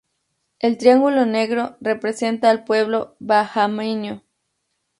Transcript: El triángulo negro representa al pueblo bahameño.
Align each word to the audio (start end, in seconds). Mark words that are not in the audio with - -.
El 0.57 0.79
triángulo 0.79 1.27
negro 1.27 1.77
representa 1.79 2.49
al 2.49 2.63
pueblo 2.63 3.15
bahameño. 3.19 4.23